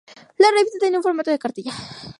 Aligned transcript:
La 0.39 0.49
revista 0.49 0.79
tenía 0.79 0.97
un 0.97 1.03
formato 1.03 1.29
de 1.29 1.37
cartilla. 1.37 1.73